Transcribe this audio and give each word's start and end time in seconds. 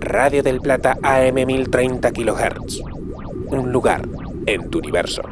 Radio 0.00 0.42
del 0.42 0.60
Plata 0.60 0.98
AM 1.02 1.34
1030 1.46 2.12
kHz. 2.12 2.80
Un 3.50 3.72
lugar 3.72 4.06
en 4.46 4.70
tu 4.70 4.78
universo. 4.78 5.22